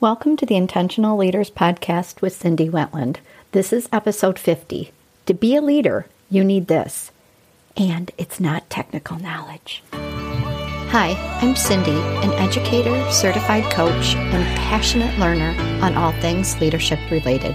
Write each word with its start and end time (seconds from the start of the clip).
Welcome 0.00 0.38
to 0.38 0.46
the 0.46 0.56
Intentional 0.56 1.18
Leaders 1.18 1.50
Podcast 1.50 2.22
with 2.22 2.34
Cindy 2.34 2.70
Wetland. 2.70 3.16
This 3.52 3.70
is 3.70 3.86
episode 3.92 4.38
50. 4.38 4.92
To 5.26 5.34
be 5.34 5.54
a 5.54 5.60
leader, 5.60 6.06
you 6.30 6.42
need 6.42 6.68
this. 6.68 7.10
And 7.76 8.10
it's 8.16 8.40
not 8.40 8.70
technical 8.70 9.18
knowledge. 9.18 9.82
Hi, 9.92 11.10
I'm 11.42 11.54
Cindy, 11.54 11.90
an 11.90 12.32
educator, 12.40 13.10
certified 13.12 13.70
coach, 13.70 14.14
and 14.14 14.56
passionate 14.56 15.18
learner 15.18 15.54
on 15.84 15.94
all 15.98 16.12
things 16.12 16.58
leadership 16.62 16.98
related. 17.10 17.54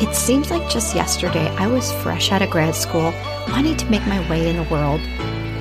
It 0.00 0.14
seems 0.14 0.52
like 0.52 0.70
just 0.70 0.94
yesterday 0.94 1.48
I 1.56 1.66
was 1.66 1.92
fresh 2.04 2.30
out 2.30 2.42
of 2.42 2.50
grad 2.50 2.76
school, 2.76 3.12
wanting 3.48 3.76
to 3.78 3.90
make 3.90 4.06
my 4.06 4.20
way 4.30 4.48
in 4.48 4.58
the 4.58 4.70
world, 4.70 5.00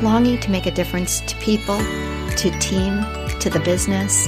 longing 0.04 0.40
to 0.42 0.52
make 0.52 0.68
a 0.68 0.72
difference 0.72 1.22
to 1.22 1.36
people, 1.38 1.80
to 1.80 2.60
team, 2.60 3.04
to 3.40 3.50
the 3.50 3.62
business 3.66 4.28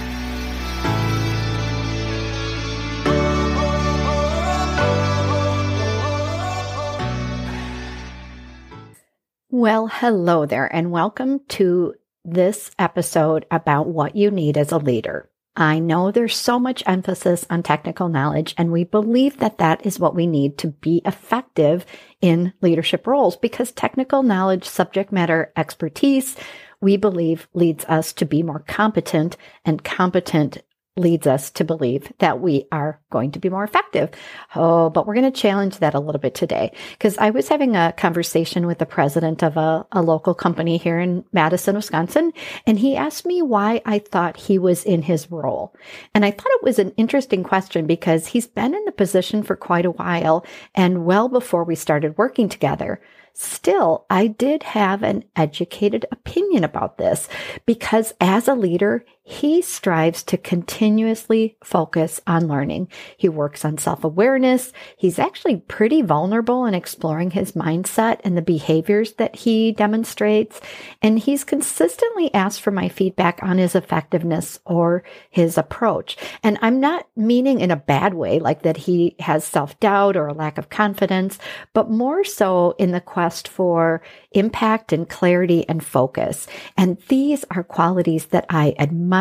Well, 9.61 9.85
hello 9.85 10.47
there, 10.47 10.65
and 10.73 10.89
welcome 10.89 11.41
to 11.49 11.93
this 12.25 12.71
episode 12.79 13.45
about 13.51 13.85
what 13.85 14.15
you 14.15 14.31
need 14.31 14.57
as 14.57 14.71
a 14.71 14.79
leader. 14.79 15.29
I 15.55 15.77
know 15.77 16.09
there's 16.09 16.35
so 16.35 16.59
much 16.59 16.81
emphasis 16.87 17.45
on 17.47 17.61
technical 17.61 18.09
knowledge, 18.09 18.55
and 18.57 18.71
we 18.71 18.85
believe 18.85 19.37
that 19.37 19.59
that 19.59 19.85
is 19.85 19.99
what 19.99 20.15
we 20.15 20.25
need 20.25 20.57
to 20.57 20.69
be 20.69 21.03
effective 21.05 21.85
in 22.21 22.53
leadership 22.61 23.05
roles 23.05 23.37
because 23.37 23.71
technical 23.71 24.23
knowledge, 24.23 24.63
subject 24.63 25.11
matter 25.11 25.53
expertise, 25.55 26.35
we 26.81 26.97
believe 26.97 27.47
leads 27.53 27.85
us 27.85 28.13
to 28.13 28.25
be 28.25 28.41
more 28.41 28.63
competent, 28.67 29.37
and 29.63 29.83
competent 29.83 30.57
leads 30.97 31.25
us 31.25 31.49
to 31.51 31.63
believe 31.63 32.11
that 32.19 32.41
we 32.41 32.67
are 32.71 32.99
going 33.09 33.31
to 33.31 33.39
be 33.39 33.49
more 33.49 33.63
effective. 33.63 34.09
Oh, 34.55 34.89
but 34.89 35.07
we're 35.07 35.13
going 35.13 35.31
to 35.31 35.41
challenge 35.41 35.77
that 35.77 35.93
a 35.93 35.99
little 35.99 36.19
bit 36.19 36.35
today 36.35 36.73
because 36.91 37.17
I 37.17 37.29
was 37.29 37.47
having 37.47 37.77
a 37.77 37.93
conversation 37.93 38.67
with 38.67 38.79
the 38.79 38.85
president 38.85 39.41
of 39.41 39.55
a, 39.55 39.85
a, 39.93 40.01
local 40.01 40.33
company 40.33 40.75
here 40.77 40.99
in 40.99 41.23
Madison, 41.31 41.77
Wisconsin, 41.77 42.33
and 42.65 42.77
he 42.77 42.97
asked 42.97 43.25
me 43.25 43.41
why 43.41 43.81
I 43.85 43.99
thought 43.99 44.35
he 44.35 44.59
was 44.59 44.83
in 44.83 45.03
his 45.03 45.31
role. 45.31 45.73
And 46.13 46.25
I 46.25 46.31
thought 46.31 46.51
it 46.51 46.63
was 46.63 46.79
an 46.79 46.91
interesting 46.97 47.43
question 47.43 47.87
because 47.87 48.27
he's 48.27 48.47
been 48.47 48.75
in 48.75 48.83
the 48.83 48.91
position 48.91 49.43
for 49.43 49.55
quite 49.55 49.85
a 49.85 49.91
while 49.91 50.45
and 50.75 51.05
well 51.05 51.29
before 51.29 51.63
we 51.63 51.75
started 51.75 52.17
working 52.17 52.49
together. 52.49 52.99
Still, 53.33 54.05
I 54.09 54.27
did 54.27 54.63
have 54.63 55.03
an 55.03 55.23
educated 55.35 56.05
opinion 56.11 56.65
about 56.65 56.97
this 56.97 57.29
because 57.65 58.13
as 58.19 58.47
a 58.47 58.55
leader, 58.55 59.05
he 59.23 59.61
strives 59.61 60.23
to 60.23 60.37
continuously 60.37 61.55
focus 61.63 62.19
on 62.25 62.47
learning. 62.47 62.87
He 63.15 63.29
works 63.29 63.63
on 63.63 63.77
self 63.77 64.03
awareness. 64.03 64.73
He's 64.97 65.19
actually 65.19 65.57
pretty 65.57 66.01
vulnerable 66.01 66.65
in 66.65 66.73
exploring 66.73 67.31
his 67.31 67.51
mindset 67.51 68.19
and 68.23 68.35
the 68.35 68.41
behaviors 68.41 69.13
that 69.13 69.35
he 69.35 69.73
demonstrates. 69.73 70.59
And 71.03 71.19
he's 71.19 71.43
consistently 71.43 72.33
asked 72.33 72.61
for 72.61 72.71
my 72.71 72.89
feedback 72.89 73.43
on 73.43 73.59
his 73.59 73.75
effectiveness 73.75 74.59
or 74.65 75.03
his 75.29 75.55
approach. 75.55 76.17
And 76.41 76.57
I'm 76.63 76.79
not 76.79 77.07
meaning 77.15 77.61
in 77.61 77.69
a 77.69 77.75
bad 77.75 78.15
way, 78.15 78.39
like 78.39 78.63
that 78.63 78.77
he 78.77 79.15
has 79.19 79.45
self 79.45 79.79
doubt 79.79 80.17
or 80.17 80.27
a 80.27 80.33
lack 80.33 80.57
of 80.57 80.69
confidence, 80.69 81.37
but 81.73 81.91
more 81.91 82.23
so 82.23 82.73
in 82.79 82.89
the 82.89 83.01
quest 83.01 83.47
for 83.47 84.01
impact 84.31 84.91
and 84.91 85.07
clarity 85.07 85.63
and 85.69 85.83
focus. 85.83 86.47
And 86.75 86.97
these 87.07 87.45
are 87.51 87.63
qualities 87.63 88.25
that 88.27 88.47
I 88.49 88.73
admire 88.79 89.20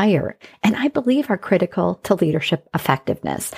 and 0.62 0.76
I 0.76 0.88
believe 0.88 1.30
are 1.30 1.38
critical 1.38 1.96
to 2.04 2.14
leadership 2.14 2.68
effectiveness. 2.74 3.52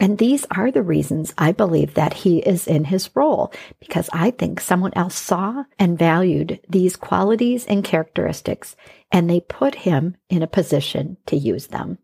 And 0.00 0.18
these 0.18 0.44
are 0.50 0.72
the 0.72 0.82
reasons 0.82 1.32
I 1.38 1.52
believe 1.52 1.94
that 1.94 2.14
he 2.14 2.38
is 2.38 2.66
in 2.66 2.84
his 2.84 3.10
role 3.14 3.52
because 3.78 4.10
I 4.12 4.32
think 4.32 4.60
someone 4.60 4.92
else 4.96 5.14
saw 5.14 5.64
and 5.78 5.98
valued 5.98 6.60
these 6.68 6.96
qualities 6.96 7.64
and 7.66 7.84
characteristics 7.84 8.74
and 9.12 9.30
they 9.30 9.40
put 9.40 9.76
him 9.76 10.16
in 10.28 10.42
a 10.42 10.48
position 10.48 11.16
to 11.26 11.36
use 11.36 11.68
them. 11.68 11.98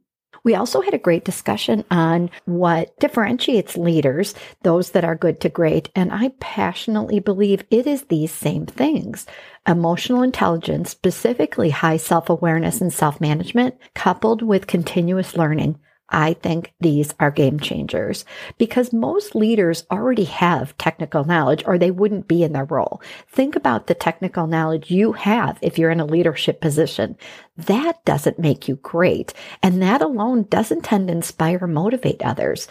We 0.44 0.54
also 0.54 0.80
had 0.80 0.94
a 0.94 0.98
great 0.98 1.24
discussion 1.24 1.84
on 1.90 2.30
what 2.44 2.98
differentiates 2.98 3.76
leaders, 3.76 4.34
those 4.62 4.90
that 4.92 5.04
are 5.04 5.14
good 5.14 5.40
to 5.40 5.48
great. 5.48 5.90
And 5.94 6.12
I 6.12 6.32
passionately 6.40 7.20
believe 7.20 7.64
it 7.70 7.86
is 7.86 8.04
these 8.04 8.32
same 8.32 8.66
things. 8.66 9.26
Emotional 9.66 10.22
intelligence, 10.22 10.90
specifically 10.90 11.70
high 11.70 11.98
self 11.98 12.30
awareness 12.30 12.80
and 12.80 12.92
self 12.92 13.20
management, 13.20 13.76
coupled 13.94 14.42
with 14.42 14.66
continuous 14.66 15.36
learning 15.36 15.78
I 16.10 16.34
think 16.34 16.72
these 16.80 17.14
are 17.20 17.30
game 17.30 17.60
changers 17.60 18.24
because 18.58 18.92
most 18.92 19.34
leaders 19.34 19.86
already 19.90 20.24
have 20.24 20.76
technical 20.76 21.24
knowledge 21.24 21.62
or 21.66 21.78
they 21.78 21.90
wouldn't 21.90 22.28
be 22.28 22.42
in 22.42 22.52
their 22.52 22.64
role. 22.64 23.00
Think 23.28 23.54
about 23.56 23.86
the 23.86 23.94
technical 23.94 24.46
knowledge 24.46 24.90
you 24.90 25.12
have 25.12 25.58
if 25.62 25.78
you're 25.78 25.90
in 25.90 26.00
a 26.00 26.04
leadership 26.04 26.60
position. 26.60 27.16
That 27.56 28.04
doesn't 28.04 28.38
make 28.38 28.68
you 28.68 28.76
great. 28.76 29.32
And 29.62 29.82
that 29.82 30.02
alone 30.02 30.44
doesn't 30.44 30.82
tend 30.82 31.08
to 31.08 31.12
inspire 31.12 31.58
or 31.62 31.66
motivate 31.66 32.22
others. 32.22 32.68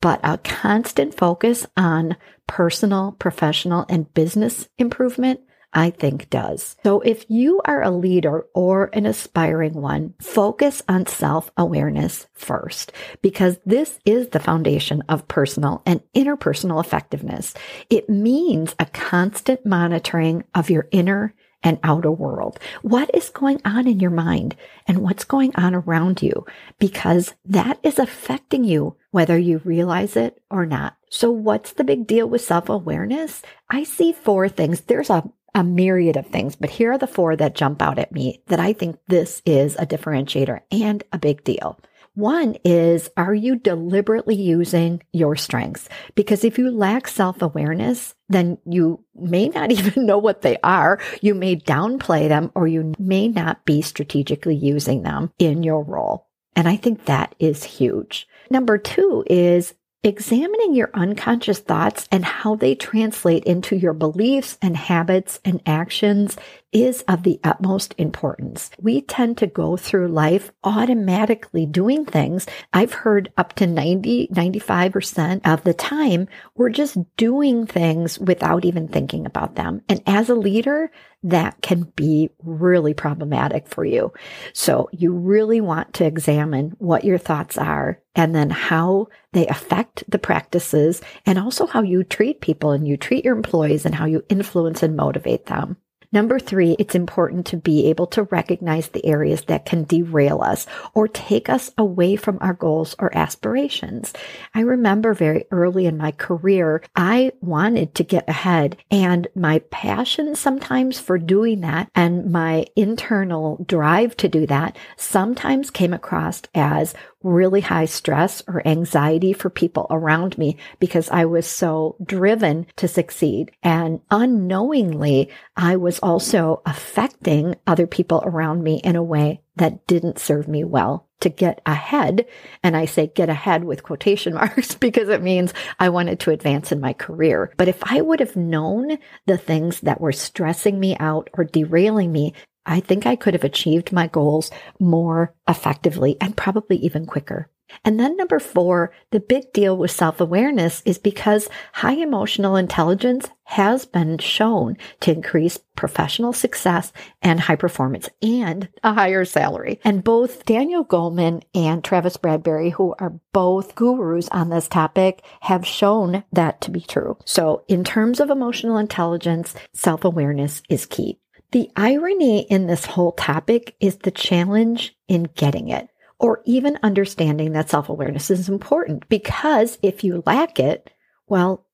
But 0.00 0.20
a 0.22 0.38
constant 0.38 1.16
focus 1.16 1.66
on 1.76 2.16
personal, 2.46 3.12
professional, 3.18 3.86
and 3.88 4.12
business 4.14 4.68
improvement 4.78 5.40
I 5.72 5.90
think 5.90 6.30
does. 6.30 6.76
So 6.82 7.00
if 7.00 7.24
you 7.28 7.60
are 7.64 7.82
a 7.82 7.90
leader 7.90 8.46
or 8.54 8.90
an 8.92 9.06
aspiring 9.06 9.74
one, 9.74 10.14
focus 10.20 10.82
on 10.88 11.06
self 11.06 11.50
awareness 11.56 12.26
first, 12.34 12.92
because 13.22 13.58
this 13.66 13.98
is 14.04 14.28
the 14.28 14.40
foundation 14.40 15.02
of 15.08 15.28
personal 15.28 15.82
and 15.84 16.00
interpersonal 16.14 16.82
effectiveness. 16.82 17.54
It 17.90 18.08
means 18.08 18.74
a 18.78 18.86
constant 18.86 19.66
monitoring 19.66 20.44
of 20.54 20.70
your 20.70 20.88
inner 20.92 21.34
and 21.62 21.80
outer 21.82 22.10
world. 22.12 22.60
What 22.82 23.10
is 23.12 23.28
going 23.28 23.60
on 23.64 23.88
in 23.88 23.98
your 23.98 24.10
mind 24.10 24.54
and 24.86 24.98
what's 24.98 25.24
going 25.24 25.54
on 25.56 25.74
around 25.74 26.22
you? 26.22 26.46
Because 26.78 27.34
that 27.44 27.80
is 27.82 27.98
affecting 27.98 28.64
you, 28.64 28.96
whether 29.10 29.36
you 29.36 29.58
realize 29.64 30.16
it 30.16 30.40
or 30.48 30.64
not. 30.64 30.96
So 31.10 31.30
what's 31.30 31.72
the 31.72 31.84
big 31.84 32.06
deal 32.06 32.28
with 32.28 32.44
self 32.44 32.68
awareness? 32.68 33.42
I 33.68 33.82
see 33.84 34.12
four 34.12 34.48
things. 34.48 34.82
There's 34.82 35.10
a 35.10 35.28
a 35.56 35.64
myriad 35.64 36.18
of 36.18 36.26
things, 36.26 36.54
but 36.54 36.68
here 36.68 36.92
are 36.92 36.98
the 36.98 37.06
four 37.06 37.34
that 37.34 37.54
jump 37.54 37.80
out 37.80 37.98
at 37.98 38.12
me 38.12 38.42
that 38.48 38.60
I 38.60 38.74
think 38.74 38.98
this 39.08 39.40
is 39.46 39.74
a 39.76 39.86
differentiator 39.86 40.60
and 40.70 41.02
a 41.12 41.18
big 41.18 41.44
deal. 41.44 41.80
One 42.12 42.56
is, 42.62 43.08
are 43.16 43.34
you 43.34 43.56
deliberately 43.56 44.34
using 44.34 45.02
your 45.12 45.34
strengths? 45.34 45.88
Because 46.14 46.44
if 46.44 46.58
you 46.58 46.70
lack 46.70 47.08
self 47.08 47.40
awareness, 47.40 48.14
then 48.28 48.58
you 48.66 49.02
may 49.14 49.48
not 49.48 49.72
even 49.72 50.04
know 50.04 50.18
what 50.18 50.42
they 50.42 50.58
are. 50.62 51.00
You 51.22 51.34
may 51.34 51.56
downplay 51.56 52.28
them 52.28 52.52
or 52.54 52.66
you 52.66 52.94
may 52.98 53.28
not 53.28 53.64
be 53.64 53.80
strategically 53.80 54.56
using 54.56 55.04
them 55.04 55.32
in 55.38 55.62
your 55.62 55.82
role. 55.82 56.26
And 56.54 56.68
I 56.68 56.76
think 56.76 57.06
that 57.06 57.34
is 57.38 57.64
huge. 57.64 58.26
Number 58.50 58.76
two 58.76 59.24
is 59.26 59.74
examining 60.02 60.74
your 60.74 60.90
unconscious 60.94 61.58
thoughts 61.58 62.06
and 62.12 62.24
how 62.24 62.54
they 62.54 62.74
translate 62.74 63.44
into 63.44 63.76
your 63.76 63.92
beliefs 63.92 64.56
and 64.62 64.76
habits 64.76 65.40
and 65.44 65.60
actions 65.66 66.36
is 66.72 67.02
of 67.08 67.22
the 67.22 67.40
utmost 67.42 67.94
importance. 67.96 68.70
We 68.78 69.00
tend 69.00 69.38
to 69.38 69.46
go 69.46 69.76
through 69.76 70.08
life 70.08 70.52
automatically 70.62 71.66
doing 71.66 72.04
things. 72.04 72.46
I've 72.72 72.92
heard 72.92 73.32
up 73.36 73.54
to 73.54 73.66
90, 73.66 74.28
95% 74.28 75.40
of 75.44 75.64
the 75.64 75.74
time, 75.74 76.28
we're 76.54 76.68
just 76.68 76.98
doing 77.16 77.66
things 77.66 78.18
without 78.18 78.64
even 78.64 78.88
thinking 78.88 79.26
about 79.26 79.54
them. 79.54 79.82
And 79.88 80.02
as 80.06 80.28
a 80.28 80.34
leader, 80.34 80.90
that 81.26 81.60
can 81.60 81.82
be 81.96 82.30
really 82.44 82.94
problematic 82.94 83.66
for 83.66 83.84
you. 83.84 84.12
So 84.52 84.88
you 84.92 85.12
really 85.12 85.60
want 85.60 85.92
to 85.94 86.06
examine 86.06 86.76
what 86.78 87.04
your 87.04 87.18
thoughts 87.18 87.58
are 87.58 88.00
and 88.14 88.32
then 88.32 88.48
how 88.50 89.08
they 89.32 89.46
affect 89.48 90.04
the 90.08 90.20
practices 90.20 91.02
and 91.26 91.36
also 91.38 91.66
how 91.66 91.82
you 91.82 92.04
treat 92.04 92.40
people 92.40 92.70
and 92.70 92.86
you 92.86 92.96
treat 92.96 93.24
your 93.24 93.36
employees 93.36 93.84
and 93.84 93.94
how 93.94 94.06
you 94.06 94.24
influence 94.28 94.84
and 94.84 94.96
motivate 94.96 95.46
them. 95.46 95.76
Number 96.12 96.38
three, 96.38 96.76
it's 96.78 96.94
important 96.94 97.46
to 97.46 97.56
be 97.56 97.86
able 97.86 98.06
to 98.08 98.24
recognize 98.24 98.88
the 98.88 99.04
areas 99.06 99.42
that 99.44 99.66
can 99.66 99.84
derail 99.84 100.42
us 100.42 100.66
or 100.94 101.08
take 101.08 101.48
us 101.48 101.72
away 101.76 102.16
from 102.16 102.38
our 102.40 102.54
goals 102.54 102.94
or 102.98 103.16
aspirations. 103.16 104.12
I 104.54 104.60
remember 104.60 105.14
very 105.14 105.44
early 105.50 105.86
in 105.86 105.96
my 105.96 106.12
career, 106.12 106.82
I 106.94 107.32
wanted 107.40 107.94
to 107.96 108.04
get 108.04 108.28
ahead 108.28 108.76
and 108.90 109.28
my 109.34 109.60
passion 109.70 110.34
sometimes 110.34 110.98
for 110.98 111.18
doing 111.18 111.60
that 111.60 111.90
and 111.94 112.30
my 112.30 112.66
internal 112.76 113.64
drive 113.66 114.16
to 114.18 114.28
do 114.28 114.46
that 114.46 114.76
sometimes 114.96 115.70
came 115.70 115.92
across 115.92 116.42
as 116.54 116.94
really 117.26 117.60
high 117.60 117.84
stress 117.84 118.42
or 118.46 118.66
anxiety 118.66 119.32
for 119.32 119.50
people 119.50 119.86
around 119.90 120.38
me 120.38 120.56
because 120.78 121.10
I 121.10 121.24
was 121.24 121.46
so 121.46 121.96
driven 122.02 122.66
to 122.76 122.88
succeed. 122.88 123.50
And 123.62 124.00
unknowingly, 124.10 125.30
I 125.56 125.76
was 125.76 125.98
also 125.98 126.62
affecting 126.64 127.56
other 127.66 127.86
people 127.86 128.22
around 128.24 128.62
me 128.62 128.80
in 128.82 128.96
a 128.96 129.02
way 129.02 129.40
that 129.56 129.86
didn't 129.86 130.18
serve 130.18 130.46
me 130.46 130.64
well 130.64 131.06
to 131.20 131.28
get 131.28 131.60
ahead. 131.66 132.26
And 132.62 132.76
I 132.76 132.84
say 132.84 133.06
get 133.08 133.28
ahead 133.28 133.64
with 133.64 133.82
quotation 133.82 134.34
marks 134.34 134.74
because 134.74 135.08
it 135.08 135.22
means 135.22 135.54
I 135.80 135.88
wanted 135.88 136.20
to 136.20 136.30
advance 136.30 136.72
in 136.72 136.80
my 136.80 136.92
career. 136.92 137.52
But 137.56 137.68
if 137.68 137.82
I 137.82 138.00
would 138.00 138.20
have 138.20 138.36
known 138.36 138.98
the 139.26 139.38
things 139.38 139.80
that 139.80 140.00
were 140.00 140.12
stressing 140.12 140.78
me 140.78 140.96
out 140.98 141.30
or 141.34 141.44
derailing 141.44 142.12
me, 142.12 142.34
I 142.66 142.80
think 142.80 143.06
I 143.06 143.16
could 143.16 143.34
have 143.34 143.44
achieved 143.44 143.92
my 143.92 144.08
goals 144.08 144.50
more 144.78 145.34
effectively 145.48 146.16
and 146.20 146.36
probably 146.36 146.76
even 146.76 147.06
quicker. 147.06 147.48
And 147.84 147.98
then 147.98 148.16
number 148.16 148.38
four, 148.38 148.92
the 149.10 149.20
big 149.20 149.52
deal 149.52 149.76
with 149.76 149.90
self 149.90 150.20
awareness 150.20 150.82
is 150.84 150.98
because 150.98 151.48
high 151.72 151.94
emotional 151.94 152.56
intelligence 152.56 153.28
has 153.44 153.86
been 153.86 154.18
shown 154.18 154.76
to 155.00 155.12
increase 155.12 155.58
professional 155.76 156.32
success 156.32 156.92
and 157.22 157.40
high 157.40 157.56
performance 157.56 158.08
and 158.22 158.68
a 158.82 158.94
higher 158.94 159.24
salary. 159.24 159.80
And 159.84 160.02
both 160.02 160.44
Daniel 160.44 160.84
Goleman 160.84 161.42
and 161.54 161.82
Travis 161.82 162.16
Bradberry, 162.16 162.72
who 162.72 162.94
are 162.98 163.20
both 163.32 163.74
gurus 163.74 164.28
on 164.30 164.48
this 164.48 164.68
topic, 164.68 165.24
have 165.42 165.66
shown 165.66 166.24
that 166.32 166.60
to 166.62 166.70
be 166.70 166.80
true. 166.80 167.18
So 167.24 167.64
in 167.68 167.84
terms 167.84 168.20
of 168.20 168.30
emotional 168.30 168.78
intelligence, 168.78 169.54
self 169.72 170.04
awareness 170.04 170.62
is 170.68 170.86
key. 170.86 171.18
The 171.52 171.70
irony 171.76 172.42
in 172.42 172.66
this 172.66 172.84
whole 172.84 173.12
topic 173.12 173.76
is 173.80 173.98
the 173.98 174.10
challenge 174.10 174.96
in 175.08 175.24
getting 175.34 175.68
it 175.68 175.88
or 176.18 176.42
even 176.44 176.78
understanding 176.82 177.52
that 177.52 177.70
self 177.70 177.88
awareness 177.88 178.30
is 178.30 178.48
important 178.48 179.08
because 179.08 179.78
if 179.82 180.02
you 180.02 180.22
lack 180.26 180.58
it, 180.58 180.90
well, 181.28 181.65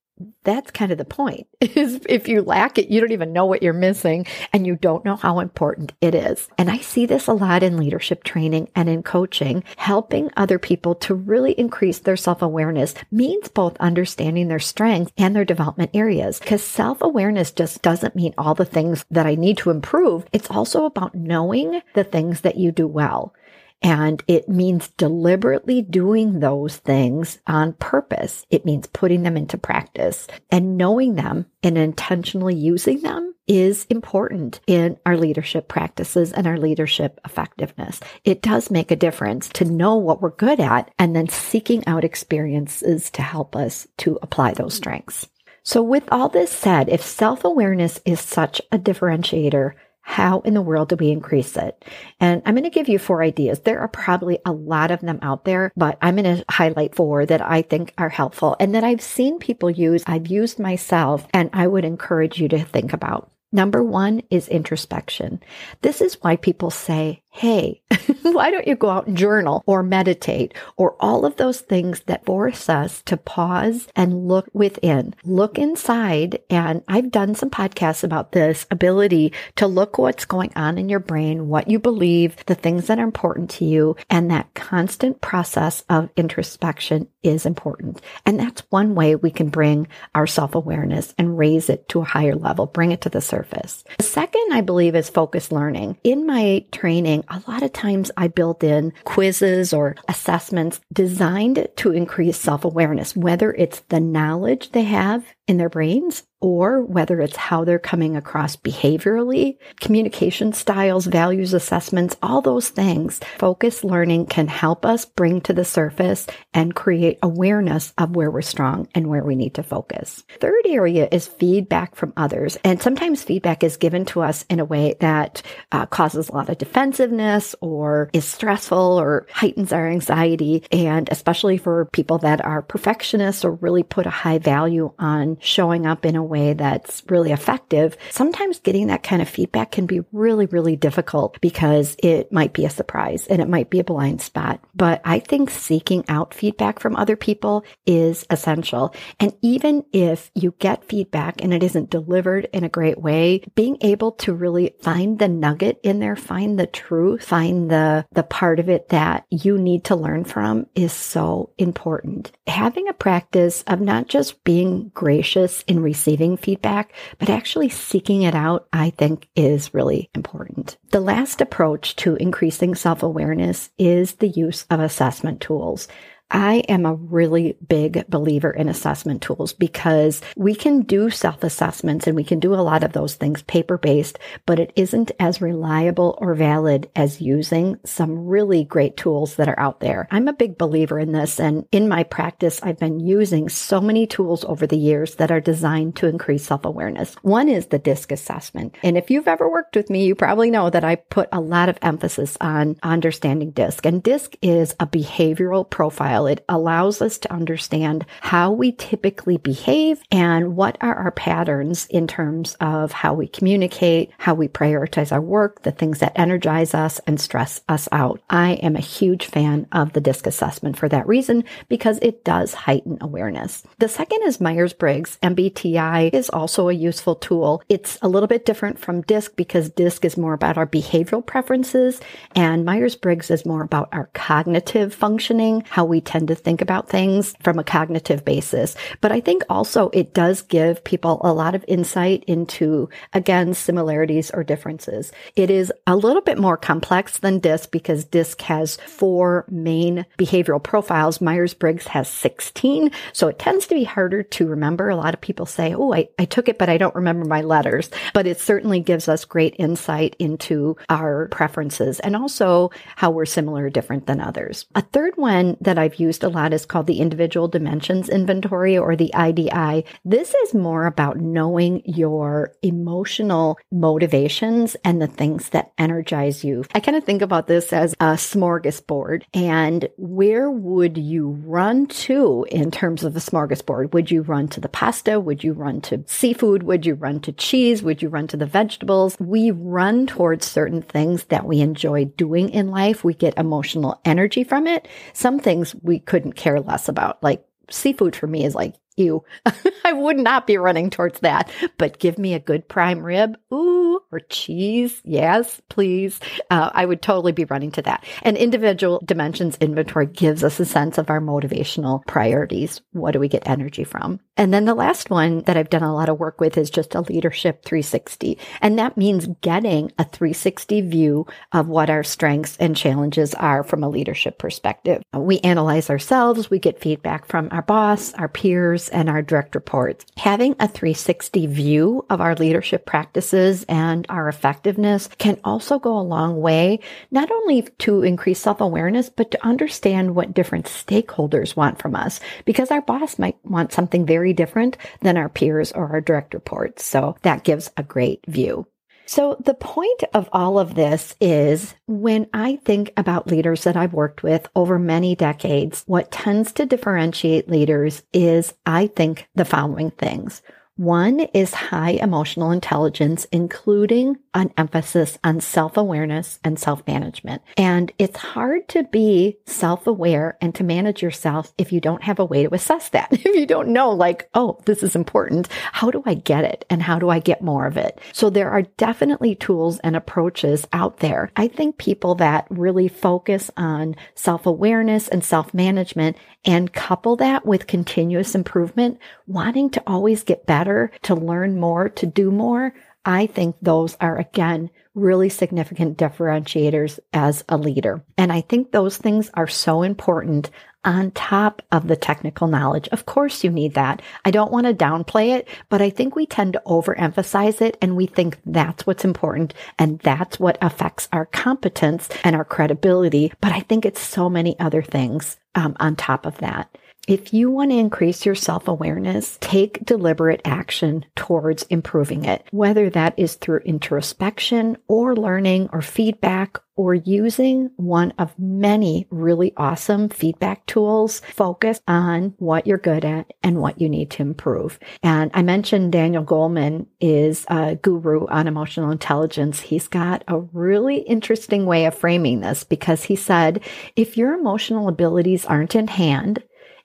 that's 0.45 0.71
kind 0.71 0.93
of 0.93 0.99
the 0.99 1.05
point 1.05 1.47
is 1.61 2.01
if 2.09 2.29
you 2.29 2.43
lack 2.43 2.79
it 2.79 2.89
you 2.89 3.01
don't 3.01 3.13
even 3.13 3.33
know 3.33 3.47
what 3.47 3.63
you're 3.63 3.73
missing 3.73 4.27
and 4.53 4.67
you 4.67 4.77
don't 4.77 5.05
know 5.05 5.17
how 5.17 5.41
important 5.41 5.93
it 6.01 6.15
is. 6.15 6.49
And 6.59 6.71
i 6.71 6.79
see 6.79 7.07
this 7.07 7.27
a 7.27 7.33
lot 7.33 7.63
in 7.63 7.77
leadership 7.77 8.25
training 8.25 8.69
and 8.75 8.89
in 8.89 9.03
coaching. 9.03 9.65
Helping 9.77 10.31
other 10.37 10.59
people 10.59 10.95
to 10.97 11.15
really 11.15 11.53
increase 11.53 12.01
their 12.01 12.17
self-awareness 12.17 12.95
means 13.11 13.49
both 13.49 13.77
understanding 13.79 14.49
their 14.49 14.59
strengths 14.59 15.13
and 15.17 15.35
their 15.35 15.45
development 15.45 15.91
areas 15.95 16.39
because 16.39 16.63
self-awareness 16.63 17.53
just 17.53 17.83
doesn't 17.83 18.17
mean 18.17 18.35
all 18.37 18.55
the 18.55 18.65
things 18.65 19.05
that 19.11 19.27
i 19.27 19.35
need 19.35 19.59
to 19.59 19.71
improve. 19.71 20.25
It's 20.33 20.51
also 20.51 20.85
about 20.85 21.15
knowing 21.15 21.83
the 21.95 22.05
things 22.05 22.43
that 22.43 22.57
you 22.57 22.73
do 22.73 22.87
well 22.87 23.35
and 23.83 24.23
it 24.29 24.49
means 24.49 24.89
deliberately 24.97 25.83
doing 25.83 26.41
those 26.41 26.77
things 26.77 27.39
on 27.47 27.73
purpose. 27.75 28.47
It 28.51 28.65
means 28.65 28.87
putting 28.87 29.23
them 29.23 29.37
into 29.37 29.59
practice 29.59 30.27
and 30.51 30.77
knowing 30.77 31.17
them 31.17 31.47
and 31.63 31.77
intentionally 31.77 32.55
using 32.55 33.03
them 33.03 33.35
is 33.49 33.87
important 33.91 34.61
in 34.67 34.97
our 35.05 35.17
leadership 35.17 35.69
practices 35.69 36.33
and 36.33 36.47
our 36.47 36.59
leadership 36.59 37.21
effectiveness. 37.25 38.01
It 38.25 38.41
does 38.41 38.71
make 38.71 38.91
a 38.91 38.97
difference 38.97 39.49
to 39.51 39.65
know 39.65 39.97
what 39.97 40.23
we're 40.23 40.31
good 40.31 40.61
at 40.61 40.91
and 40.99 41.15
then 41.15 41.29
seeking 41.29 41.87
out 41.87 42.05
experiences 42.05 43.11
to 43.11 43.23
help 43.23 43.57
us 43.57 43.89
to 43.99 44.19
apply 44.23 44.53
those 44.55 44.75
strengths. 44.75 45.29
So 45.65 45.83
with 45.83 46.05
all 46.11 46.29
this 46.29 46.51
said, 46.51 46.89
if 46.89 47.03
self 47.03 47.45
awareness 47.45 48.01
is 48.05 48.21
such 48.21 48.61
a 48.73 48.79
differentiator, 48.79 49.73
how 50.03 50.41
in 50.41 50.55
the 50.55 50.63
world 50.63 50.89
do 50.89 50.97
we 50.97 51.11
increase 51.11 51.57
it? 51.57 51.85
And 52.21 52.43
I'm 52.45 52.55
going 52.55 52.65
to 52.65 52.71
give 52.71 52.89
you 52.89 52.99
four 52.99 53.23
ideas. 53.23 53.61
There 53.61 53.81
are 53.81 53.89
probably 53.89 54.39
a 54.45 54.53
lot 54.53 54.91
of 54.91 55.01
them 55.01 55.19
out 55.23 55.45
there, 55.45 55.73
but 55.77 55.97
I'm 56.03 56.17
going 56.17 56.37
to 56.37 56.45
highlight 56.51 56.95
four 56.95 57.25
that 57.25 57.41
I 57.41 57.63
think 57.63 57.95
are 57.97 58.09
helpful 58.09 58.57
and 58.61 58.75
that 58.75 58.85
I've 58.85 59.01
seen 59.01 59.39
people 59.39 59.71
use. 59.71 60.03
I've 60.07 60.27
used 60.27 60.59
myself 60.59 61.27
and 61.33 61.51
I 61.53 61.67
would 61.67 61.85
encourage 61.85 62.41
you 62.41 62.49
to 62.49 62.65
think 62.65 62.93
about. 62.93 63.31
Number 63.53 63.83
one 63.83 64.23
is 64.31 64.49
introspection. 64.49 65.41
This 65.83 66.01
is 66.01 66.19
why 66.23 66.37
people 66.37 66.71
say, 66.71 67.22
Hey, 67.35 67.81
why 68.23 68.51
don't 68.51 68.67
you 68.69 68.77
go 68.77 68.91
out 68.91 69.07
and 69.07 69.17
journal 69.17 69.63
or 69.65 69.83
meditate 69.83 70.53
or 70.77 70.97
all 71.01 71.25
of 71.25 71.37
those 71.37 71.61
things 71.61 72.01
that 72.01 72.27
force 72.27 72.69
us 72.69 73.01
to 73.07 73.17
pause 73.17 73.89
and 73.97 74.29
look 74.29 74.49
within, 74.53 75.15
look 75.25 75.59
inside. 75.59 76.41
And 76.51 76.85
I've 76.87 77.11
done 77.11 77.35
some 77.35 77.49
podcasts 77.49 78.05
about 78.05 78.33
this 78.33 78.67
ability 78.71 79.33
to 79.57 79.67
look 79.67 79.97
what's 79.97 80.27
going 80.27 80.53
on 80.57 80.77
in 80.77 80.91
your 80.91 81.01
brain, 81.01 81.49
what 81.49 81.71
you 81.71 81.79
believe, 81.79 82.37
the 82.45 82.55
things 82.55 82.87
that 82.89 82.99
are 82.99 83.05
important 83.05 83.49
to 83.53 83.65
you. 83.65 83.97
And 84.11 84.31
that 84.31 84.53
constant 84.53 85.23
process 85.23 85.85
of 85.89 86.11
introspection 86.17 87.09
is 87.23 87.47
important. 87.47 88.03
And 88.27 88.39
that's 88.39 88.63
one 88.69 88.95
way 88.95 89.17
we 89.17 89.31
can 89.31 89.49
bring 89.49 89.89
our 90.15 90.27
self 90.27 90.55
awareness 90.55 91.15
and 91.17 91.39
raise 91.39 91.71
it 91.71 91.89
to 91.89 92.01
a 92.01 92.05
higher 92.05 92.35
level, 92.35 92.67
bring 92.67 92.93
it 92.93 93.01
to 93.03 93.09
the 93.09 93.23
surface. 93.23 93.85
The 93.97 94.05
second, 94.05 94.53
I 94.53 94.61
believe, 94.61 94.95
is 94.95 95.09
focused 95.09 95.51
learning. 95.51 95.97
In 96.05 96.27
my 96.27 96.65
training, 96.73 97.22
a 97.29 97.43
lot 97.49 97.63
of 97.63 97.73
times 97.73 98.11
I 98.17 98.29
build 98.29 98.63
in 98.65 98.93
quizzes 99.05 99.73
or 99.73 99.97
assessments 100.09 100.81
designed 100.93 101.69
to 101.77 101.93
increase 101.93 102.39
self 102.39 102.65
awareness, 102.65 103.17
whether 103.17 103.53
it's 103.53 103.81
the 103.89 104.01
knowledge 104.01 104.71
they 104.73 104.85
have 104.85 105.25
in 105.47 105.57
their 105.57 105.69
brains 105.69 106.23
or 106.43 106.83
whether 106.83 107.21
it's 107.21 107.37
how 107.37 107.65
they're 107.65 107.79
coming 107.79 108.17
across 108.17 108.57
behaviorally, 108.57 109.57
communication 109.81 110.53
styles, 110.53 111.07
values 111.07 111.55
assessments, 111.55 112.17
all 112.21 112.41
those 112.41 112.69
things. 112.69 113.21
Focus 113.39 113.85
learning 113.85 114.27
can 114.27 114.49
help 114.49 114.85
us 114.85 115.05
bring 115.05 115.41
to 115.41 115.53
the 115.53 115.65
surface 115.65 116.27
and 116.53 116.75
create 116.75 117.19
awareness 117.23 117.95
of 117.97 118.17
where 118.17 118.31
we're 118.31 118.43
strong 118.43 118.89
and 118.93 119.07
where 119.07 119.23
we 119.23 119.37
need 119.37 119.55
to 119.55 119.63
focus. 119.63 120.25
Third 120.41 120.67
area 120.67 121.09
is 121.13 121.29
feedback 121.29 121.95
from 121.95 122.13
others. 122.17 122.59
And 122.65 122.83
sometimes 122.83 123.23
feedback 123.23 123.63
is 123.63 123.77
given 123.77 124.05
to 124.07 124.23
us 124.23 124.45
in 124.51 124.59
a 124.59 124.65
way 124.65 124.97
that 124.99 125.43
uh, 125.71 125.87
causes 125.87 126.29
a 126.29 126.33
lot 126.33 126.49
of 126.49 126.59
defensiveness 126.59 127.55
or 127.61 128.11
is 128.13 128.25
stressful 128.25 129.01
or 129.01 129.29
heightens 129.31 129.73
our 129.73 129.89
anxiety. 129.89 130.65
And 130.73 131.09
especially 131.13 131.57
for 131.57 131.85
people 131.93 132.19
that 132.19 132.45
are 132.45 132.63
perfectionists 132.63 133.45
or 133.45 133.53
really 133.53 133.85
put 133.85 134.07
a 134.07 134.11
high 134.11 134.39
value 134.39 134.93
on 134.99 135.32
showing 135.41 135.87
up 135.87 136.05
in 136.05 136.17
a 136.17 136.23
way 136.23 136.53
that's 136.53 137.03
really 137.09 137.33
effective, 137.33 137.97
sometimes 138.11 138.61
getting 138.61 138.89
that 138.89 139.03
kind 139.03 139.23
of 139.23 139.29
feedback 139.29 139.73
can 139.73 139.87
be 139.87 140.01
really, 140.13 140.47
really 140.47 140.77
difficult 140.77 141.41
because 141.41 141.97
it 142.03 142.33
might 142.33 142.53
be 142.53 142.65
a 142.65 142.71
surprise 142.71 143.27
and 143.27 143.41
it 143.41 143.49
might 143.49 143.71
be 143.71 143.81
a 143.81 143.85
blind 143.85 144.21
spot. 144.21 144.61
But 144.75 145.01
I 145.05 145.19
think 145.19 145.51
seeking 145.51 146.05
out 146.09 146.35
feedback 146.35 146.79
from 146.79 146.97
other 146.97 147.17
people 147.17 147.65
is 147.87 148.27
essential. 148.31 148.95
And 149.19 149.35
even 149.43 149.85
if 149.93 150.31
you 150.35 150.55
get 150.59 150.85
feedback 150.85 151.43
and 151.43 151.55
it 151.55 151.63
isn't 151.63 151.91
delivered 151.91 152.49
in 152.53 152.65
a 152.65 152.69
great 152.69 152.99
way, 152.99 153.43
being 153.55 153.79
able 153.81 154.13
to 154.13 154.35
really 154.35 154.75
find 154.81 155.19
the 155.19 155.29
nugget 155.29 155.81
in 155.83 155.99
there, 155.99 156.17
find 156.17 156.59
the 156.59 156.67
truth, 156.67 157.25
find 157.25 157.71
the, 157.71 158.05
the 158.13 158.23
part 158.23 158.59
of 158.59 158.69
it 158.69 158.89
that 158.91 159.25
you 159.31 159.59
need 159.59 159.85
to 159.85 159.97
learn 159.97 160.25
from 160.25 160.67
is 160.75 160.93
so 160.93 161.51
important. 161.59 162.33
Having 162.47 162.89
a 162.89 162.93
practice 162.93 163.63
of 163.67 163.81
not 163.81 164.09
just 164.09 164.43
being 164.45 164.91
gracious 164.95 165.22
cautious 165.23 165.63
in 165.69 165.81
receiving 165.81 166.37
feedback, 166.37 166.93
but 167.21 167.31
actually 167.31 167.69
seeking 167.69 168.23
it 168.23 168.35
out, 168.35 168.67
I 168.73 168.91
think 168.91 169.29
is 169.37 169.73
really 169.73 170.11
important. 170.17 170.77
The 170.91 171.01
last 171.01 171.41
approach 171.41 171.95
to 171.97 172.17
increasing 172.17 172.75
self 172.75 173.05
awareness 173.05 173.71
is 173.79 174.15
the 174.15 174.29
use 174.29 174.67
of 174.69 174.81
assessment 174.81 175.41
tools. 175.41 175.87
I 176.33 176.65
am 176.69 176.87
a 176.87 176.95
really 176.95 177.59
big 177.69 178.07
believer 178.09 178.51
in 178.51 178.71
assessment 178.71 179.21
tools 179.21 179.53
because 179.53 180.23
we 180.35 180.55
can 180.55 180.81
do 180.81 181.11
self 181.11 181.45
assessments 181.45 182.07
and 182.07 182.17
we 182.17 182.25
can 182.25 182.41
do 182.41 182.55
a 182.55 182.65
lot 182.65 182.83
of 182.83 182.95
those 182.95 183.15
things 183.15 183.43
paper 183.43 183.77
based, 183.77 184.19
but 184.47 184.59
it 184.59 184.73
isn't 184.75 185.13
as 185.21 185.43
reliable 185.43 186.17
or 186.23 186.35
valid 186.35 186.91
as 186.97 187.21
using 187.21 187.79
some 187.85 188.27
really 188.27 188.65
great 188.65 188.97
tools 188.97 189.37
that 189.37 189.49
are 189.49 189.61
out 189.61 189.81
there. 189.81 190.09
I'm 190.11 190.27
a 190.27 190.33
big 190.33 190.57
believer 190.57 190.99
in 190.99 191.13
this. 191.13 191.39
And 191.39 191.67
in 191.71 191.87
my 191.87 192.03
practice, 192.03 192.61
I've 192.63 192.79
been 192.79 193.01
using 193.01 193.51
so 193.51 193.81
many 193.83 194.07
tools 194.07 194.43
over 194.47 194.67
the 194.67 194.79
years 194.79 195.17
that 195.17 195.31
are 195.31 195.41
designed 195.41 195.97
to 195.97 196.07
increase 196.07 196.47
self 196.47 196.65
awareness. 196.65 197.15
One 197.17 197.51
is 197.51 197.67
the 197.67 197.79
DISC 197.79 198.11
assessment. 198.11 198.77
And 198.83 198.97
if 198.97 199.11
you've 199.11 199.29
ever 199.29 199.51
worked 199.51 199.77
with 199.77 199.91
me, 199.91 200.07
you 200.07 200.15
probably 200.15 200.51
know 200.51 200.71
that 200.71 200.85
I 200.85 200.95
put 200.97 201.29
a 201.31 201.41
lot 201.41 201.69
of 201.69 201.79
emphasis 201.83 202.39
on 202.41 202.77
understanding 202.83 203.51
DISC. 203.51 203.85
And 203.85 204.03
DISC 204.03 204.35
is 204.41 204.75
a 204.81 204.87
behavioral 204.87 205.69
profile. 205.69 206.22
It 206.27 206.45
allows 206.49 207.03
us 207.03 207.19
to 207.19 207.33
understand 207.33 208.07
how 208.21 208.53
we 208.53 208.73
typically 208.73 209.37
behave 209.37 210.03
and 210.11 210.57
what 210.57 210.79
are 210.81 210.95
our 210.95 211.11
patterns 211.11 211.87
in 211.87 212.07
terms 212.07 212.57
of 212.61 212.93
how 212.93 213.15
we 213.15 213.29
communicate, 213.29 214.11
how 214.19 214.35
we 214.35 214.49
prioritize 214.49 215.13
our 215.13 215.21
work, 215.21 215.63
the 215.63 215.73
things 215.73 216.01
that 216.01 216.13
energize 216.17 216.75
us 216.75 217.01
and 217.07 217.21
stress 217.21 217.61
us 217.69 217.89
out. 217.93 218.21
I 218.31 218.53
am 218.55 218.77
a 218.77 218.81
huge 218.81 219.27
fan 219.27 219.67
of 219.73 219.93
the 219.93 220.01
DISC 220.01 220.27
assessment 220.27 220.77
for 220.77 220.89
that 220.89 221.07
reason 221.07 221.45
because 221.69 221.99
it 222.03 222.25
does 222.25 222.55
heighten 222.55 222.99
awareness. 223.01 223.63
The 223.79 223.89
second 223.89 224.23
is 224.25 224.41
Myers 224.41 224.73
Briggs. 224.73 225.19
MBTI 225.23 226.13
is 226.13 226.31
also 226.31 226.69
a 226.69 226.73
useful 226.73 227.17
tool. 227.17 227.63
It's 227.69 227.99
a 228.03 228.09
little 228.09 228.27
bit 228.27 228.47
different 228.47 228.79
from 228.79 229.03
DISC 229.03 229.37
because 229.37 229.71
DISC 229.71 230.05
is 230.05 230.17
more 230.17 230.35
about 230.35 230.59
our 230.59 230.67
behavioral 230.67 231.25
preferences 231.25 232.01
and 232.35 232.65
Myers 232.65 232.97
Briggs 232.97 233.31
is 233.31 233.47
more 233.47 233.63
about 233.63 233.89
our 233.93 234.11
cognitive 234.15 234.95
functioning, 234.95 235.63
how 235.69 235.85
we 235.85 236.01
tend 236.13 236.29
to 236.29 236.35
think 236.35 236.61
about 236.61 236.91
things 236.91 237.35
from 237.43 237.59
a 237.59 237.65
cognitive 237.65 238.23
basis. 238.23 238.77
But 239.01 239.13
I 239.13 239.21
think 239.21 239.45
also 239.49 239.89
it 239.95 240.13
does 240.13 240.43
give 240.43 240.85
people 240.85 241.23
a 241.25 241.33
lot 241.33 241.55
of 241.55 241.65
insight 241.67 242.23
into, 242.27 242.91
again, 243.15 243.55
similarities 243.55 244.31
or 244.31 244.45
differences. 244.45 245.11
It 245.37 245.49
is 245.49 245.73
a 245.87 245.97
little 245.97 246.21
bit 246.21 246.37
more 246.37 246.59
complex 246.59 247.19
than 247.19 247.39
DISC 247.39 247.71
because 247.71 248.05
DISC 248.05 248.43
has 248.43 248.77
four 248.77 249.47
main 249.49 250.05
behavioral 250.19 250.63
profiles. 250.63 251.23
Myers 251.23 251.55
Briggs 251.55 251.87
has 251.87 252.09
16. 252.09 252.91
So 253.15 253.29
it 253.29 253.39
tends 253.39 253.67
to 253.69 253.75
be 253.75 253.85
harder 253.85 254.23
to 254.23 254.47
remember. 254.47 254.91
A 254.91 254.97
lot 254.97 255.15
of 255.15 255.21
people 255.23 255.47
say, 255.47 255.75
Oh, 255.75 255.95
I, 255.95 256.11
I 256.19 256.27
took 256.27 256.51
it, 256.51 256.59
but 256.59 256.69
I 256.69 256.77
don't 256.77 256.95
remember 256.95 257.25
my 257.25 257.41
letters. 257.41 257.89
But 258.13 258.27
it 258.27 258.39
certainly 258.39 258.81
gives 258.81 259.09
us 259.09 259.25
great 259.25 259.57
insight 259.59 260.15
into 260.19 260.77
our 260.91 261.29
preferences 261.29 262.01
and 262.01 262.15
also 262.15 262.71
how 262.97 263.11
we're 263.11 263.25
similar 263.25 263.65
or 263.65 263.71
different 263.71 264.07
than 264.07 264.21
others. 264.21 264.67
A 264.75 264.83
third 264.83 265.17
one 265.17 265.57
that 265.63 265.79
I've 265.79 265.92
used 265.99 266.25
a 266.25 266.29
lot 266.29 266.53
is 266.53 266.67
called 266.67 266.87
the 266.87 267.01
Individual 267.01 267.49
Directions 267.49 268.09
Inventory 268.09 268.79
or 268.79 268.97
the 268.97 269.13
IDI. 269.15 269.85
This 270.05 270.35
is 270.35 270.55
more 270.55 270.87
about 270.87 271.19
knowing 271.19 271.83
your 271.85 272.55
emotional 272.63 273.59
motivations 273.71 274.77
and 274.85 275.01
the 275.01 275.07
things 275.07 275.51
that 275.51 275.73
energize 275.79 276.45
you. 276.45 276.65
I 276.75 276.81
kind 276.81 276.97
of 276.97 277.05
think 277.05 277.23
about 277.23 277.47
this 277.47 277.73
as 277.73 277.95
a 277.95 278.15
smorgasbord 278.15 279.25
and 279.35 279.89
where 279.97 280.51
would 280.51 280.99
you 280.99 281.31
run 281.45 281.87
to 281.87 282.47
in 282.51 282.71
terms 282.71 283.05
of 283.05 283.17
a 283.17 283.21
smorgasbord? 283.21 283.93
Would 283.93 284.11
you 284.11 284.23
run 284.23 284.49
to 284.49 284.61
the 284.61 284.69
pasta? 284.69 285.21
Would 285.21 285.45
you 285.45 285.53
run 285.53 285.81
to 285.83 286.05
seafood? 286.07 286.63
Would 286.65 286.87
you 286.87 286.95
run 286.95 287.21
to 287.21 287.33
cheese? 287.33 287.83
Would 287.83 288.03
you 288.03 288.09
run 288.09 288.27
to 288.29 288.37
the 288.37 288.47
vegetables? 288.47 289.17
We 289.19 289.51
run 289.51 290.07
towards 290.07 290.47
certain 290.47 290.83
things 290.83 291.25
that 291.25 291.47
we 291.47 291.61
enjoy 291.61 292.07
doing 292.07 292.51
in 292.51 292.71
life. 292.71 293.05
We 293.05 293.15
get 293.15 293.39
emotional 293.39 294.01
energy 294.05 294.45
from 294.45 294.67
it. 294.67 294.89
Some 295.13 295.39
things 295.39 295.75
we 295.83 295.99
couldn't 295.99 296.33
care 296.35 296.61
less 296.61 296.89
about, 296.89 297.23
like 297.23 297.45
seafood 297.71 298.17
for 298.17 298.27
me 298.27 298.45
is 298.45 298.55
like 298.55 298.75
Ew. 298.97 299.25
I 299.85 299.93
would 299.93 300.19
not 300.19 300.47
be 300.47 300.59
running 300.59 300.91
towards 300.91 301.21
that. 301.21 301.51
But 301.79 301.99
give 301.99 302.19
me 302.19 302.35
a 302.35 302.41
good 302.41 302.69
prime 302.69 303.03
rib. 303.03 303.37
Ooh, 303.53 304.01
or 304.11 304.21
cheese. 304.21 305.01
Yes, 305.05 305.61
please. 305.69 306.21
Uh, 306.51 306.71
I 306.73 306.85
would 306.85 307.03
totally 307.03 307.33
be 307.33 307.45
running 307.47 307.71
to 307.73 307.83
that. 307.83 308.05
And 308.23 308.37
individual 308.37 309.03
directions 309.05 309.57
inventory 309.61 310.07
gives 310.07 310.45
us 310.45 310.61
a 310.61 310.65
sense 310.65 310.99
of 310.99 311.11
our 311.11 311.21
motivational 311.21 312.05
priorities. 312.07 312.81
What 312.93 313.13
do 313.13 313.21
we 313.21 313.29
get 313.29 313.49
energy 313.49 313.85
from? 313.85 314.21
And 314.37 314.53
then 314.53 314.65
the 314.65 314.75
last 314.75 315.11
one 315.11 315.43
that 315.43 315.57
I've 315.57 315.71
done 315.71 315.83
a 315.83 315.95
lot 315.95 316.09
of 316.09 316.19
work 316.19 316.41
with 316.41 316.57
is 316.57 316.71
just 316.71 316.95
a 316.95 317.01
leadership 317.03 317.65
360. 317.65 318.39
And 318.61 318.79
that 318.79 318.97
means 318.97 319.29
getting 319.41 319.93
a 319.99 320.05
360 320.05 320.81
view 320.83 321.27
of 321.53 321.69
what 321.69 321.91
our 321.91 322.03
strengths 322.03 322.57
and 322.59 322.77
challenges 322.77 323.35
are 323.35 323.63
from 323.63 323.83
a 323.83 323.89
leadership 323.89 324.39
perspective. 324.39 325.03
We 325.15 325.39
analyze 325.41 325.91
ourselves. 325.91 326.51
We 326.51 326.59
get 326.59 326.81
feedback 326.81 327.27
from 327.27 327.49
our 327.53 327.63
boss, 327.63 328.15
our 328.15 328.29
peers, 328.29 328.89
and 328.93 329.09
our 329.09 329.23
direct 329.23 329.55
reports. 329.55 330.05
Having 330.17 330.57
a 330.61 330.69
360 330.69 331.47
view 331.47 332.07
of 332.09 332.21
our 332.21 332.35
leadership 332.35 332.87
practices 332.87 333.65
and 333.69 334.07
our 334.09 334.29
effectiveness 334.29 335.09
can 335.19 335.41
also 335.45 335.79
go 335.79 335.99
a 335.99 336.01
long 336.01 336.41
way, 336.41 336.81
not 337.11 337.31
only 337.31 337.63
to 337.79 338.03
increase 338.03 338.41
self 338.41 338.61
awareness, 338.61 339.09
but 339.11 339.31
to 339.31 339.47
understand 339.47 340.15
what 340.15 340.35
different 340.35 340.67
stakeholders 340.67 341.57
want 341.57 341.81
from 341.81 341.95
us, 341.97 342.21
because 342.45 342.71
our 342.71 342.83
boss 342.83 343.19
might 343.19 343.37
want 343.45 343.73
something 343.73 344.07
very 344.07 344.33
different 344.33 344.77
than 345.01 345.17
our 345.17 345.29
peers 345.29 345.73
or 345.73 345.89
our 345.89 346.01
direct 346.01 346.35
reports. 346.35 346.85
So 346.85 347.17
that 347.23 347.45
gives 347.45 347.71
a 347.77 347.83
great 347.83 348.25
view. 348.27 348.67
So 349.13 349.37
the 349.45 349.53
point 349.53 350.05
of 350.15 350.31
all 350.33 350.59
of 350.59 350.75
this 350.75 351.17
is 351.21 351.75
when 351.87 352.29
I 352.33 352.57
think 352.57 352.95
about 352.97 353.27
leaders 353.27 353.65
that 353.65 353.77
I've 353.77 353.93
worked 353.93 354.23
with 354.23 354.49
over 354.57 354.79
many 354.79 355.15
decades, 355.15 355.85
what 355.87 356.11
tends 356.11 356.51
to 356.53 356.65
differentiate 356.65 357.47
leaders 357.47 358.03
is 358.15 358.55
I 358.65 358.87
think 358.87 359.29
the 359.35 359.45
following 359.45 359.91
things. 359.91 360.41
One 360.77 361.21
is 361.35 361.53
high 361.53 361.91
emotional 361.91 362.51
intelligence, 362.51 363.27
including 363.31 364.17
an 364.33 364.55
emphasis 364.57 365.19
on 365.23 365.41
self 365.41 365.77
awareness 365.77 366.41
and 366.43 366.59
self 366.59 366.87
management. 366.87 367.43
And 367.59 367.93
it's 367.99 368.17
hard 368.17 368.69
to 368.69 368.85
be 368.85 369.37
self 369.45 369.87
aware 369.87 370.39
and 370.41 370.55
to 370.55 370.65
manage 370.65 371.03
yourself 371.03 371.53
if 371.59 371.73
you 371.73 371.81
don't 371.81 372.05
have 372.05 372.19
a 372.19 372.25
way 372.25 372.45
to 372.45 372.55
assess 372.55 372.89
that. 372.91 373.11
If 373.33 373.37
you 373.37 373.47
don't 373.47 373.69
know, 373.69 373.91
like, 373.91 374.29
oh, 374.35 374.59
this 374.65 374.83
is 374.83 374.97
important. 374.97 375.49
How 375.73 375.91
do 375.91 376.03
I 376.05 376.15
get 376.15 376.45
it? 376.45 376.65
And 376.69 376.83
how 376.83 376.99
do 376.99 377.09
I 377.09 377.19
get 377.19 377.41
more 377.41 377.67
of 377.67 377.77
it? 377.77 378.01
So 378.13 378.31
there 378.31 378.51
are 378.51 378.63
definitely 378.63 379.35
tools 379.35 379.79
and 379.81 379.95
approaches 379.95 380.67
out 380.73 380.99
there. 380.99 381.31
I 381.37 381.49
think 381.49 381.79
people 381.79 382.15
that 382.17 382.47
really 382.51 382.89
focus 382.89 383.51
on 383.57 383.95
self 384.15 384.45
awareness 384.47 385.09
and 385.09 385.25
self 385.25 385.55
management 385.55 386.17
and 386.45 386.73
couple 386.73 387.17
that 387.17 387.47
with 387.47 387.67
continuous 387.67 388.35
improvement, 388.35 388.99
wanting 389.27 389.71
to 389.71 389.83
always 389.87 390.25
get 390.25 390.47
better, 390.63 390.93
to 391.03 391.17
learn 391.17 391.59
more, 391.59 391.89
to 391.89 392.07
do 392.07 392.31
more, 392.31 392.73
I 393.05 393.27
think 393.27 393.57
those 393.61 393.97
are 394.01 394.17
again 394.17 394.71
really 394.95 395.29
significant 395.29 395.99
differentiators 395.99 397.01
as 397.13 397.43
a 397.49 397.57
leader. 397.57 398.05
And 398.17 398.33
I 398.33 398.43
think 398.43 398.71
those 398.71 398.97
things 398.97 399.29
are 399.35 399.49
so 399.49 399.83
important 399.83 400.51
on 400.85 401.11
top 401.13 401.63
of 401.73 401.89
the 401.89 401.97
technical 401.97 402.47
knowledge. 402.47 402.89
Of 402.89 403.07
course 403.07 403.43
you 403.43 403.51
need 403.51 403.75
that. 403.75 404.03
I 404.25 404.31
don't 404.31 404.53
want 404.53 404.67
to 404.67 404.75
downplay 404.75 405.37
it, 405.37 405.49
but 405.69 405.83
I 405.83 405.91
think 405.91 406.15
we 406.15 406.27
tend 406.27 406.53
to 406.53 406.63
overemphasize 406.65 407.61
it 407.61 407.77
and 407.83 407.97
we 407.97 408.07
think 408.07 408.39
that's 408.47 408.87
what's 408.87 409.05
important 409.05 409.55
and 409.81 409.99
that's 410.01 410.39
what 410.39 410.59
affects 410.61 411.09
our 411.13 411.27
competence 411.27 412.09
and 412.23 412.37
our 412.37 412.45
credibility. 412.45 413.33
But 413.41 413.51
I 413.51 413.61
think 413.61 413.85
it's 413.85 414.01
so 414.01 414.29
many 414.29 414.57
other 414.61 414.83
things 414.83 415.39
um, 415.57 415.77
on 415.81 415.97
top 415.97 416.25
of 416.25 416.39
that. 416.39 416.77
If 417.09 417.35
you 417.35 417.51
want 417.51 417.73
to 417.73 417.77
increase 417.77 418.25
your 418.25 418.37
self 418.37 418.69
awareness, 418.69 419.37
take 419.41 419.85
deliberate 419.85 420.41
action 420.45 421.05
towards 421.17 421.65
improving 421.65 422.25
it, 422.25 422.47
whether 422.53 422.89
that 422.91 423.15
is 423.19 423.35
through 423.35 423.59
introspection 423.65 424.77
or 424.87 425.17
learning 425.17 425.69
or 425.73 425.83
feedback 425.83 426.61
or 426.77 426.95
using 426.95 427.71
one 427.77 428.13
of 428.19 428.39
many 428.39 429.07
really 429.11 429.53
awesome 429.57 430.09
feedback 430.09 430.65
tools. 430.67 431.21
Focus 431.33 431.81
on 431.89 432.35
what 432.39 432.69
you're 432.69 432.79
good 432.79 433.05
at 433.05 433.33
and 433.43 433.61
what 433.61 433.81
you 433.81 433.89
need 433.89 434.11
to 434.13 434.23
improve. 434.23 434.79
And 435.03 435.31
I 435.35 435.43
mentioned 435.43 435.93
Daniel 435.93 436.25
Goleman 436.25 436.87
is 437.01 437.45
a 437.49 437.75
guru 437.75 438.27
on 438.29 438.47
emotional 438.47 438.93
intelligence. 438.93 439.61
He's 439.61 439.89
got 439.89 440.23
a 440.29 440.39
really 440.39 440.99
interesting 440.99 441.67
way 441.67 441.85
of 441.85 441.97
framing 441.97 442.41
this 442.41 442.63
because 442.63 443.05
he 443.05 443.17
said, 443.17 443.61
if 443.97 444.17
your 444.17 444.33
emotional 444.35 444.89
abilities 444.89 445.45
aren't 445.45 445.75
in 445.75 445.89
hand, 445.89 446.43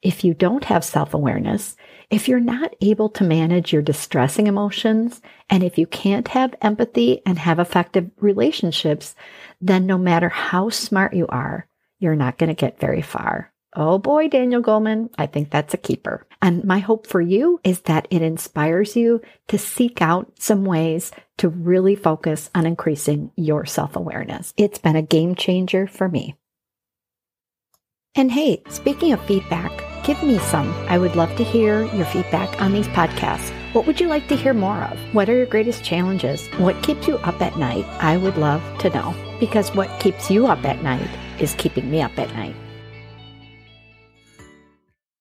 if 0.07 0.23
you 0.23 0.33
don't 0.33 0.63
have 0.63 0.85
self 0.85 1.13
awareness, 1.13 1.75
if 2.09 2.29
you're 2.29 2.39
not 2.39 2.73
able 2.79 3.09
to 3.09 3.25
manage 3.25 3.73
your 3.73 3.81
distressing 3.81 4.47
emotions, 4.47 5.21
and 5.49 5.63
if 5.63 5.77
you 5.77 5.85
can't 5.85 6.29
have 6.29 6.55
empathy 6.61 7.21
and 7.25 7.37
have 7.37 7.59
effective 7.59 8.09
relationships, 8.15 9.15
then 9.59 9.85
no 9.85 9.97
matter 9.97 10.29
how 10.29 10.69
smart 10.69 11.13
you 11.13 11.27
are, 11.27 11.67
you're 11.99 12.15
not 12.15 12.37
going 12.37 12.47
to 12.47 12.53
get 12.53 12.79
very 12.79 13.01
far. 13.01 13.51
Oh 13.75 13.99
boy, 13.99 14.29
Daniel 14.29 14.63
Goleman, 14.63 15.09
I 15.17 15.25
think 15.25 15.49
that's 15.51 15.73
a 15.73 15.77
keeper. 15.77 16.25
And 16.41 16.63
my 16.63 16.79
hope 16.79 17.05
for 17.05 17.19
you 17.19 17.59
is 17.65 17.81
that 17.81 18.07
it 18.09 18.21
inspires 18.21 18.95
you 18.95 19.21
to 19.49 19.57
seek 19.57 20.01
out 20.01 20.31
some 20.39 20.63
ways 20.63 21.11
to 21.39 21.49
really 21.49 21.97
focus 21.97 22.49
on 22.55 22.65
increasing 22.65 23.31
your 23.35 23.65
self 23.65 23.97
awareness. 23.97 24.53
It's 24.55 24.79
been 24.79 24.95
a 24.95 25.01
game 25.01 25.35
changer 25.35 25.85
for 25.85 26.07
me. 26.07 26.35
And 28.15 28.31
hey, 28.31 28.63
speaking 28.69 29.11
of 29.11 29.21
feedback, 29.25 29.86
give 30.03 30.21
me 30.23 30.39
some. 30.39 30.71
I 30.87 30.97
would 30.97 31.15
love 31.15 31.35
to 31.37 31.43
hear 31.43 31.85
your 31.93 32.05
feedback 32.05 32.61
on 32.61 32.73
these 32.73 32.87
podcasts. 32.89 33.51
What 33.73 33.85
would 33.85 33.99
you 33.99 34.07
like 34.07 34.27
to 34.27 34.35
hear 34.35 34.53
more 34.53 34.83
of? 34.83 34.97
What 35.13 35.29
are 35.29 35.35
your 35.35 35.45
greatest 35.45 35.83
challenges? 35.83 36.47
What 36.57 36.81
keeps 36.83 37.07
you 37.07 37.17
up 37.19 37.41
at 37.41 37.57
night? 37.57 37.85
I 37.99 38.17
would 38.17 38.37
love 38.37 38.61
to 38.79 38.89
know 38.89 39.13
because 39.39 39.73
what 39.75 39.99
keeps 39.99 40.31
you 40.31 40.47
up 40.47 40.63
at 40.65 40.81
night 40.83 41.09
is 41.39 41.55
keeping 41.55 41.89
me 41.89 42.01
up 42.01 42.17
at 42.17 42.33
night. 42.33 42.55